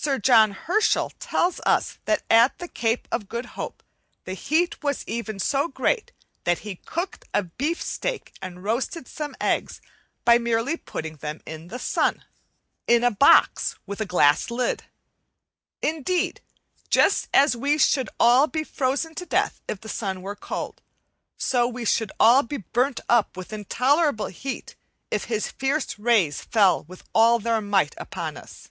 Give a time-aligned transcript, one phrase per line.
[0.00, 3.82] Sir John Herschel tells us that at the Cape of Good Hope
[4.26, 6.12] the heat was even so great
[6.44, 9.80] that he cooked a beefsteak and roasted some eggs
[10.24, 12.24] by merely putting them in the sun,
[12.86, 14.84] in a box with a glass lid!
[15.82, 16.42] Indeed,
[16.90, 20.80] just as we should all be frozen to death if the sun were sold,
[21.36, 24.76] so we should all be burnt up with intolerable heat
[25.10, 28.70] if his fierce rays fell with all their might upon us.